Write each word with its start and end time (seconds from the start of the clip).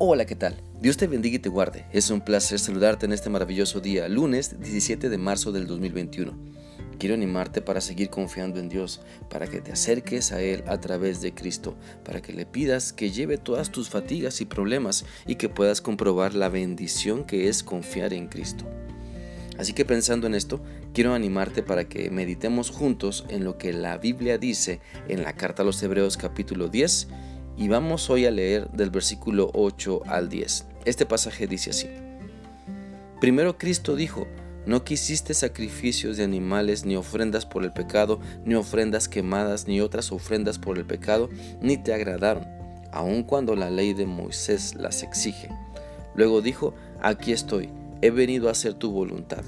Hola, 0.00 0.26
¿qué 0.26 0.36
tal? 0.36 0.54
Dios 0.80 0.96
te 0.96 1.08
bendiga 1.08 1.34
y 1.34 1.40
te 1.40 1.48
guarde. 1.48 1.84
Es 1.92 2.10
un 2.10 2.20
placer 2.20 2.60
saludarte 2.60 3.06
en 3.06 3.12
este 3.12 3.30
maravilloso 3.30 3.80
día, 3.80 4.08
lunes 4.08 4.60
17 4.60 5.08
de 5.08 5.18
marzo 5.18 5.50
del 5.50 5.66
2021. 5.66 6.38
Quiero 7.00 7.16
animarte 7.16 7.62
para 7.62 7.80
seguir 7.80 8.08
confiando 8.08 8.60
en 8.60 8.68
Dios, 8.68 9.00
para 9.28 9.48
que 9.48 9.60
te 9.60 9.72
acerques 9.72 10.30
a 10.30 10.40
Él 10.40 10.62
a 10.68 10.78
través 10.78 11.20
de 11.20 11.34
Cristo, 11.34 11.76
para 12.04 12.22
que 12.22 12.32
le 12.32 12.46
pidas 12.46 12.92
que 12.92 13.10
lleve 13.10 13.38
todas 13.38 13.72
tus 13.72 13.88
fatigas 13.88 14.40
y 14.40 14.44
problemas 14.44 15.04
y 15.26 15.34
que 15.34 15.48
puedas 15.48 15.80
comprobar 15.80 16.32
la 16.32 16.48
bendición 16.48 17.24
que 17.24 17.48
es 17.48 17.64
confiar 17.64 18.12
en 18.12 18.28
Cristo. 18.28 18.66
Así 19.58 19.72
que 19.72 19.84
pensando 19.84 20.28
en 20.28 20.36
esto, 20.36 20.60
quiero 20.94 21.12
animarte 21.12 21.64
para 21.64 21.88
que 21.88 22.08
meditemos 22.10 22.70
juntos 22.70 23.24
en 23.30 23.42
lo 23.42 23.58
que 23.58 23.72
la 23.72 23.98
Biblia 23.98 24.38
dice 24.38 24.78
en 25.08 25.24
la 25.24 25.32
carta 25.32 25.62
a 25.62 25.66
los 25.66 25.82
Hebreos 25.82 26.16
capítulo 26.16 26.68
10 26.68 27.08
y 27.58 27.66
vamos 27.66 28.08
hoy 28.08 28.24
a 28.24 28.30
leer 28.30 28.70
del 28.70 28.90
versículo 28.90 29.50
8 29.52 30.02
al 30.06 30.28
10. 30.28 30.66
Este 30.84 31.04
pasaje 31.04 31.48
dice 31.48 31.70
así. 31.70 31.88
Primero 33.20 33.58
Cristo 33.58 33.96
dijo, 33.96 34.28
no 34.64 34.84
quisiste 34.84 35.34
sacrificios 35.34 36.16
de 36.16 36.22
animales, 36.22 36.84
ni 36.84 36.94
ofrendas 36.94 37.46
por 37.46 37.64
el 37.64 37.72
pecado, 37.72 38.20
ni 38.44 38.54
ofrendas 38.54 39.08
quemadas, 39.08 39.66
ni 39.66 39.80
otras 39.80 40.12
ofrendas 40.12 40.58
por 40.58 40.78
el 40.78 40.86
pecado, 40.86 41.30
ni 41.60 41.76
te 41.76 41.92
agradaron, 41.92 42.46
aun 42.92 43.24
cuando 43.24 43.56
la 43.56 43.70
ley 43.70 43.92
de 43.92 44.06
Moisés 44.06 44.76
las 44.76 45.02
exige. 45.02 45.48
Luego 46.14 46.42
dijo, 46.42 46.74
aquí 47.02 47.32
estoy, 47.32 47.70
he 48.02 48.10
venido 48.10 48.48
a 48.48 48.52
hacer 48.52 48.74
tu 48.74 48.92
voluntad. 48.92 49.42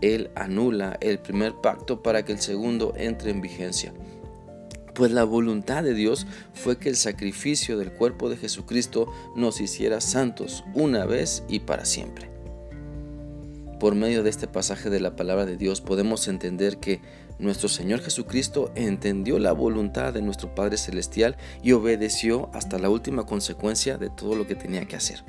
Él 0.00 0.30
anula 0.34 0.96
el 1.02 1.18
primer 1.18 1.52
pacto 1.56 2.02
para 2.02 2.24
que 2.24 2.32
el 2.32 2.40
segundo 2.40 2.94
entre 2.96 3.30
en 3.30 3.42
vigencia 3.42 3.92
pues 4.94 5.10
la 5.10 5.24
voluntad 5.24 5.82
de 5.82 5.94
Dios 5.94 6.26
fue 6.52 6.78
que 6.78 6.88
el 6.88 6.96
sacrificio 6.96 7.78
del 7.78 7.92
cuerpo 7.92 8.28
de 8.28 8.36
Jesucristo 8.36 9.12
nos 9.36 9.60
hiciera 9.60 10.00
santos 10.00 10.64
una 10.74 11.06
vez 11.06 11.42
y 11.48 11.60
para 11.60 11.84
siempre. 11.84 12.30
Por 13.78 13.94
medio 13.94 14.22
de 14.22 14.28
este 14.28 14.46
pasaje 14.46 14.90
de 14.90 15.00
la 15.00 15.16
palabra 15.16 15.46
de 15.46 15.56
Dios 15.56 15.80
podemos 15.80 16.28
entender 16.28 16.76
que 16.78 17.00
nuestro 17.38 17.70
Señor 17.70 18.00
Jesucristo 18.00 18.70
entendió 18.74 19.38
la 19.38 19.52
voluntad 19.52 20.12
de 20.12 20.20
nuestro 20.20 20.54
Padre 20.54 20.76
Celestial 20.76 21.38
y 21.62 21.72
obedeció 21.72 22.50
hasta 22.52 22.78
la 22.78 22.90
última 22.90 23.24
consecuencia 23.24 23.96
de 23.96 24.10
todo 24.10 24.34
lo 24.34 24.46
que 24.46 24.54
tenía 24.54 24.84
que 24.84 24.96
hacer. 24.96 25.24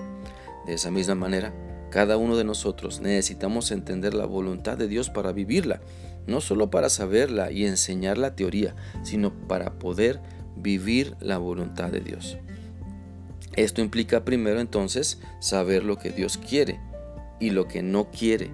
De 0.66 0.74
esa 0.74 0.92
misma 0.92 1.16
manera, 1.16 1.54
cada 1.90 2.18
uno 2.18 2.36
de 2.36 2.44
nosotros 2.44 3.00
necesitamos 3.00 3.72
entender 3.72 4.14
la 4.14 4.26
voluntad 4.26 4.78
de 4.78 4.90
Dios 4.90 5.10
para 5.10 5.32
vivirla 5.32 5.80
no 6.28 6.42
solo 6.42 6.70
para 6.70 6.90
saberla 6.90 7.52
y 7.52 7.66
enseñar 7.66 8.18
la 8.18 8.36
teoría, 8.36 8.76
sino 9.04 9.34
para 9.48 9.80
poder 9.80 10.22
vivir 10.56 11.16
la 11.20 11.38
voluntad 11.38 11.90
de 11.90 12.02
Dios. 12.02 12.38
Esto 13.56 13.82
implica 13.82 14.24
primero 14.24 14.60
entonces 14.60 15.20
saber 15.40 15.84
lo 15.84 15.98
que 15.98 16.12
Dios 16.12 16.38
quiere 16.38 16.80
y 17.40 17.50
lo 17.50 17.68
que 17.68 17.84
no 17.84 18.10
quiere, 18.12 18.50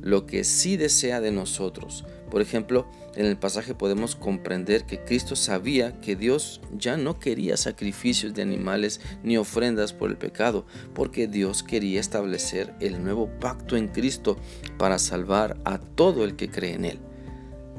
lo 0.00 0.26
que 0.26 0.42
sí 0.42 0.76
desea 0.76 1.20
de 1.20 1.30
nosotros, 1.30 2.04
por 2.30 2.42
ejemplo, 2.42 2.86
en 3.14 3.26
el 3.26 3.36
pasaje 3.36 3.74
podemos 3.74 4.16
comprender 4.16 4.84
que 4.84 5.04
Cristo 5.04 5.36
sabía 5.36 6.00
que 6.00 6.16
Dios 6.16 6.60
ya 6.76 6.96
no 6.96 7.18
quería 7.18 7.56
sacrificios 7.56 8.34
de 8.34 8.42
animales 8.42 9.00
ni 9.22 9.36
ofrendas 9.36 9.92
por 9.92 10.10
el 10.10 10.16
pecado, 10.16 10.66
porque 10.94 11.28
Dios 11.28 11.62
quería 11.62 12.00
establecer 12.00 12.74
el 12.80 13.02
nuevo 13.02 13.28
pacto 13.40 13.76
en 13.76 13.88
Cristo 13.88 14.36
para 14.76 14.98
salvar 14.98 15.56
a 15.64 15.78
todo 15.78 16.24
el 16.24 16.36
que 16.36 16.50
cree 16.50 16.74
en 16.74 16.84
Él. 16.84 16.98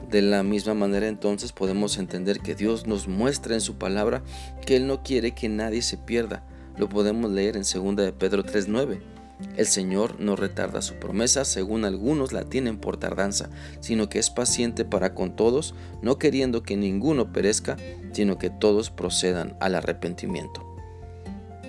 De 0.10 0.22
la 0.22 0.42
misma 0.42 0.74
manera 0.74 1.08
entonces 1.08 1.52
podemos 1.52 1.98
entender 1.98 2.40
que 2.40 2.56
Dios 2.56 2.88
nos 2.88 3.10
muestra 3.10 3.56
en 3.56 3.62
su 3.62 3.78
palabra 3.78 4.24
que 4.66 4.78
Él 4.78 4.88
no 4.88 5.04
quiere 5.04 5.32
que 5.32 5.50
nadie 5.50 5.82
se 5.82 5.98
pierda. 5.98 6.48
Lo 6.78 6.88
podemos 6.88 7.30
leer 7.30 7.58
en 7.58 7.64
2 7.64 7.96
de 7.98 8.14
Pedro 8.14 8.44
3.9. 8.46 9.17
El 9.56 9.68
Señor 9.68 10.20
no 10.20 10.36
retarda 10.36 10.82
su 10.82 10.96
promesa, 10.96 11.46
según 11.46 11.86
algunos 11.86 12.34
la 12.34 12.44
tienen 12.44 12.78
por 12.78 12.98
tardanza, 12.98 13.50
sino 13.80 14.10
que 14.10 14.18
es 14.18 14.30
paciente 14.30 14.84
para 14.84 15.14
con 15.14 15.36
todos, 15.36 15.76
no 16.02 16.18
queriendo 16.18 16.64
que 16.64 16.76
ninguno 16.76 17.32
perezca, 17.32 17.78
sino 18.14 18.40
que 18.40 18.50
todos 18.50 18.90
procedan 18.90 19.56
al 19.60 19.76
arrepentimiento. 19.76 20.66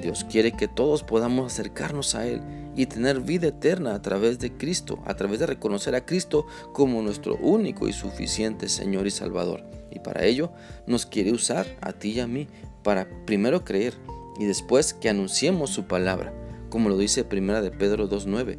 Dios 0.01 0.25
quiere 0.25 0.53
que 0.53 0.69
todos 0.69 1.03
podamos 1.03 1.53
acercarnos 1.53 2.15
a 2.15 2.27
Él 2.27 2.41
y 2.77 2.87
tener 2.87 3.21
vida 3.21 3.49
eterna 3.49 3.95
a 3.95 4.01
través 4.01 4.39
de 4.39 4.53
Cristo, 4.53 5.01
a 5.05 5.15
través 5.15 5.41
de 5.41 5.47
reconocer 5.47 5.95
a 5.95 6.07
Cristo 6.07 6.47
como 6.73 7.03
nuestro 7.03 7.37
único 7.37 7.89
y 7.89 7.93
suficiente 7.93 8.69
Señor 8.69 9.07
y 9.07 9.11
Salvador. 9.11 9.65
Y 9.91 9.99
para 9.99 10.25
ello 10.25 10.53
nos 10.87 11.05
quiere 11.05 11.33
usar 11.33 11.67
a 11.81 11.93
ti 11.93 12.13
y 12.13 12.21
a 12.21 12.27
mí 12.27 12.47
para 12.83 13.09
primero 13.27 13.65
creer 13.65 13.95
y 14.39 14.45
después 14.45 14.95
que 14.95 15.09
anunciemos 15.09 15.71
su 15.71 15.87
palabra 15.87 16.33
como 16.69 16.89
lo 16.89 16.99
dice 16.99 17.25
Primera 17.25 17.63
de 17.63 17.71
Pedro 17.71 18.09
2.9. 18.09 18.59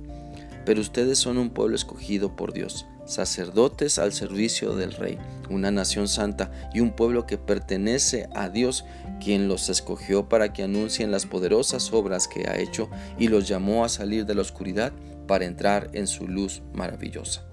Pero 0.66 0.81
ustedes 0.81 1.18
son 1.18 1.38
un 1.38 1.50
pueblo 1.50 1.75
escogido 1.75 2.36
por 2.36 2.53
Dios, 2.53 2.86
sacerdotes 3.06 3.97
al 3.97 4.14
servicio 4.14 4.75
del 4.75 4.94
Rey, 4.94 5.18
una 5.50 5.72
nación 5.72 6.08
santa 6.08 6.52
y 6.74 6.80
un 6.80 6.92
pueblo 6.92 7.25
que 7.25 7.38
pertenece 7.38 8.30
a 8.36 8.50
Dios, 8.50 8.86
quien 9.24 9.47
los 9.47 9.70
escogió 9.70 10.30
para 10.30 10.53
que 10.53 10.64
anuncien 10.64 11.12
las 11.12 11.25
poderosas 11.25 11.92
obras 11.92 12.28
que 12.28 12.47
ha 12.47 12.59
hecho 12.59 12.90
y 13.18 13.28
los 13.30 13.47
llamó 13.47 13.84
a 13.84 13.90
salir 13.90 14.26
de 14.26 14.36
la 14.36 14.41
oscuridad 14.41 14.94
para 15.28 15.46
entrar 15.46 15.90
en 15.94 16.08
su 16.08 16.28
luz 16.28 16.62
maravillosa. 16.74 17.46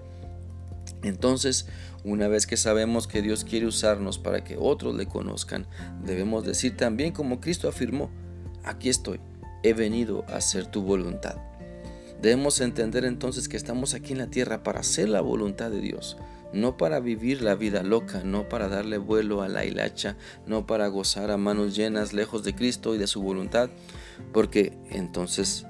Entonces, 1.03 1.67
una 2.03 2.27
vez 2.27 2.47
que 2.47 2.57
sabemos 2.57 3.07
que 3.07 3.21
Dios 3.21 3.43
quiere 3.43 3.65
usarnos 3.65 4.17
para 4.17 4.43
que 4.43 4.57
otros 4.57 4.95
le 4.95 5.07
conozcan, 5.07 5.67
debemos 6.03 6.45
decir 6.45 6.77
también 6.77 7.13
como 7.13 7.39
Cristo 7.39 7.67
afirmó, 7.67 8.09
aquí 8.63 8.89
estoy 8.89 9.19
he 9.63 9.73
venido 9.73 10.25
a 10.27 10.37
hacer 10.37 10.65
tu 10.67 10.81
voluntad. 10.81 11.35
Debemos 12.21 12.61
entender 12.61 13.05
entonces 13.05 13.47
que 13.47 13.57
estamos 13.57 13.93
aquí 13.93 14.13
en 14.13 14.19
la 14.19 14.27
tierra 14.27 14.63
para 14.63 14.79
hacer 14.79 15.07
la 15.07 15.21
voluntad 15.21 15.69
de 15.69 15.81
Dios, 15.81 16.17
no 16.51 16.75
para 16.75 16.99
vivir 16.99 17.41
la 17.43 17.53
vida 17.53 17.83
loca, 17.83 18.23
no 18.23 18.49
para 18.49 18.67
darle 18.69 18.97
vuelo 18.97 19.43
a 19.43 19.49
la 19.49 19.65
hilacha, 19.65 20.17
no 20.47 20.65
para 20.65 20.87
gozar 20.87 21.29
a 21.29 21.37
manos 21.37 21.75
llenas 21.75 22.13
lejos 22.13 22.43
de 22.43 22.55
Cristo 22.55 22.95
y 22.95 22.97
de 22.97 23.05
su 23.05 23.21
voluntad, 23.21 23.69
porque 24.33 24.73
entonces 24.89 25.65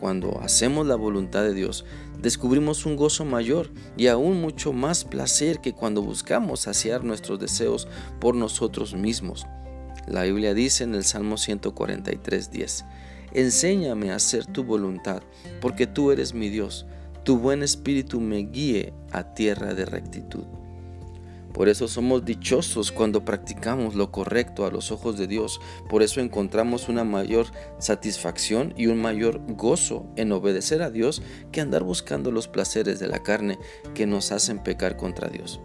cuando 0.00 0.40
hacemos 0.40 0.84
la 0.88 0.96
voluntad 0.96 1.44
de 1.44 1.54
Dios, 1.54 1.84
descubrimos 2.20 2.86
un 2.86 2.96
gozo 2.96 3.24
mayor 3.24 3.70
y 3.96 4.08
aún 4.08 4.40
mucho 4.40 4.72
más 4.72 5.04
placer 5.04 5.60
que 5.60 5.74
cuando 5.74 6.02
buscamos 6.02 6.62
saciar 6.62 7.04
nuestros 7.04 7.38
deseos 7.38 7.86
por 8.20 8.34
nosotros 8.34 8.94
mismos. 8.94 9.46
La 10.08 10.24
Biblia 10.24 10.54
dice 10.54 10.82
en 10.82 10.96
el 10.96 11.04
Salmo 11.04 11.36
143.10, 11.36 12.84
Enséñame 13.34 14.10
a 14.10 14.16
hacer 14.16 14.46
tu 14.46 14.64
voluntad, 14.64 15.22
porque 15.60 15.86
tú 15.86 16.10
eres 16.10 16.34
mi 16.34 16.48
Dios. 16.48 16.86
Tu 17.24 17.38
buen 17.38 17.62
espíritu 17.62 18.20
me 18.20 18.38
guíe 18.38 18.92
a 19.10 19.34
tierra 19.34 19.74
de 19.74 19.86
rectitud. 19.86 20.44
Por 21.52 21.68
eso 21.68 21.86
somos 21.86 22.24
dichosos 22.24 22.92
cuando 22.92 23.24
practicamos 23.24 23.94
lo 23.94 24.10
correcto 24.10 24.64
a 24.64 24.70
los 24.70 24.90
ojos 24.90 25.18
de 25.18 25.26
Dios. 25.26 25.60
Por 25.88 26.02
eso 26.02 26.20
encontramos 26.20 26.88
una 26.88 27.04
mayor 27.04 27.46
satisfacción 27.78 28.72
y 28.76 28.86
un 28.86 29.00
mayor 29.00 29.40
gozo 29.54 30.06
en 30.16 30.32
obedecer 30.32 30.82
a 30.82 30.90
Dios 30.90 31.22
que 31.52 31.60
andar 31.60 31.84
buscando 31.84 32.32
los 32.32 32.48
placeres 32.48 32.98
de 33.00 33.08
la 33.08 33.22
carne 33.22 33.58
que 33.94 34.06
nos 34.06 34.32
hacen 34.32 34.62
pecar 34.62 34.96
contra 34.96 35.28
Dios. 35.28 35.60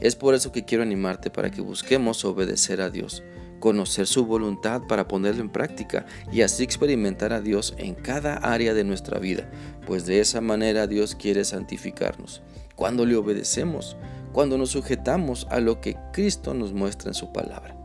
Es 0.00 0.16
por 0.16 0.34
eso 0.34 0.52
que 0.52 0.64
quiero 0.64 0.82
animarte 0.82 1.30
para 1.30 1.50
que 1.50 1.60
busquemos 1.60 2.24
obedecer 2.24 2.80
a 2.80 2.90
Dios 2.90 3.22
conocer 3.60 4.06
su 4.06 4.26
voluntad 4.26 4.82
para 4.88 5.06
ponerlo 5.06 5.42
en 5.42 5.50
práctica 5.50 6.06
y 6.32 6.42
así 6.42 6.64
experimentar 6.64 7.32
a 7.32 7.40
Dios 7.40 7.74
en 7.78 7.94
cada 7.94 8.34
área 8.36 8.74
de 8.74 8.82
nuestra 8.82 9.20
vida, 9.20 9.48
pues 9.86 10.06
de 10.06 10.20
esa 10.20 10.40
manera 10.40 10.88
Dios 10.88 11.14
quiere 11.14 11.44
santificarnos. 11.44 12.42
Cuando 12.74 13.06
le 13.06 13.14
obedecemos, 13.14 13.96
cuando 14.32 14.58
nos 14.58 14.70
sujetamos 14.70 15.46
a 15.50 15.60
lo 15.60 15.80
que 15.80 15.96
Cristo 16.12 16.54
nos 16.54 16.72
muestra 16.72 17.10
en 17.10 17.14
su 17.14 17.32
palabra. 17.32 17.76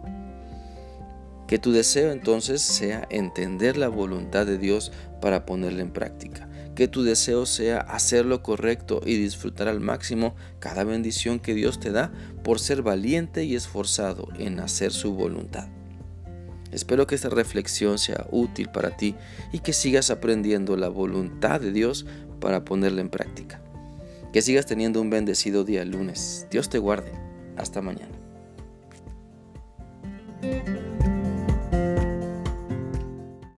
Que 1.47 1.59
tu 1.59 1.71
deseo 1.71 2.11
entonces 2.11 2.61
sea 2.61 3.07
entender 3.11 3.77
la 3.77 3.87
voluntad 3.87 4.45
de 4.45 4.57
Dios 4.57 4.91
para 5.21 5.45
ponerla 5.45 5.81
en 5.81 5.91
práctica. 5.91 6.49
Que 6.75 6.87
tu 6.87 7.03
deseo 7.03 7.45
sea 7.45 7.79
hacer 7.79 8.25
lo 8.25 8.41
correcto 8.41 9.01
y 9.05 9.15
disfrutar 9.15 9.67
al 9.67 9.79
máximo 9.79 10.35
cada 10.59 10.83
bendición 10.83 11.39
que 11.39 11.53
Dios 11.53 11.79
te 11.79 11.91
da 11.91 12.11
por 12.45 12.59
ser 12.59 12.83
valiente 12.83 13.43
y 13.43 13.55
esforzado 13.55 14.29
en 14.37 14.59
hacer 14.59 14.91
su 14.91 15.15
voluntad. 15.15 15.67
Espero 16.71 17.07
que 17.07 17.15
esta 17.15 17.29
reflexión 17.29 17.97
sea 17.97 18.27
útil 18.29 18.69
para 18.69 18.95
ti 18.95 19.15
y 19.51 19.59
que 19.59 19.73
sigas 19.73 20.11
aprendiendo 20.11 20.77
la 20.77 20.89
voluntad 20.89 21.59
de 21.59 21.71
Dios 21.71 22.05
para 22.39 22.63
ponerla 22.63 23.01
en 23.01 23.09
práctica. 23.09 23.61
Que 24.31 24.43
sigas 24.43 24.67
teniendo 24.67 25.01
un 25.01 25.09
bendecido 25.09 25.63
día 25.63 25.83
lunes. 25.85 26.45
Dios 26.51 26.69
te 26.69 26.77
guarde. 26.77 27.11
Hasta 27.57 27.81
mañana. 27.81 28.13